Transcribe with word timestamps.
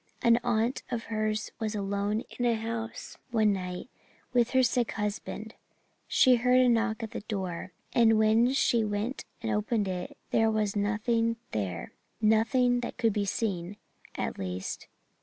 An 0.23 0.39
aunt 0.43 0.81
of 0.89 1.03
hers 1.13 1.51
was 1.59 1.75
alone 1.75 2.23
in 2.39 2.43
a 2.43 2.55
house 2.55 3.19
one 3.29 3.53
night 3.53 3.87
with 4.33 4.49
her 4.49 4.63
sick 4.63 4.93
husband. 4.93 5.53
She 6.07 6.37
heard 6.37 6.59
a 6.59 6.67
knock 6.67 7.03
at 7.03 7.11
the 7.11 7.19
door. 7.21 7.71
And 7.93 8.17
when 8.17 8.51
she 8.53 8.83
went 8.83 9.25
and 9.43 9.51
opened 9.51 9.87
it 9.87 10.17
there 10.31 10.49
was 10.49 10.75
nothing 10.75 11.35
there 11.51 11.93
nothing 12.19 12.79
that 12.79 12.97
could 12.97 13.13
be 13.13 13.25
seen, 13.25 13.77
at 14.15 14.39
least. 14.39 14.87